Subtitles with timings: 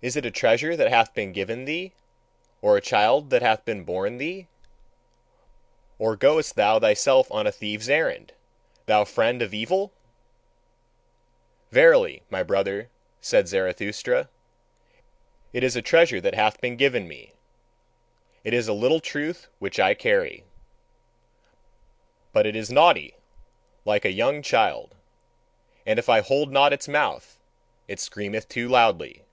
[0.00, 1.92] Is it a treasure that hath been given thee?
[2.62, 4.46] Or a child that hath been born thee?
[5.98, 8.32] Or goest thou thyself on a thief's errand,
[8.86, 9.92] thou friend of the evil?"
[11.72, 14.28] Verily, my brother, said Zarathustra,
[15.52, 17.32] it is a treasure that hath been given me:
[18.44, 20.44] it is a little truth which I carry.
[22.32, 23.16] But it is naughty,
[23.84, 24.94] like a young child;
[25.84, 27.40] and if I hold not its mouth,
[27.88, 29.24] it screameth too loudly.